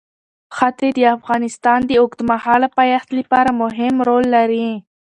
ښتې 0.57 0.87
د 0.97 0.99
افغانستان 1.17 1.79
د 1.85 1.91
اوږدمهاله 2.01 2.67
پایښت 2.77 3.09
لپاره 3.19 3.51
مهم 3.61 3.95
رول 4.07 4.25
لري. 4.35 4.69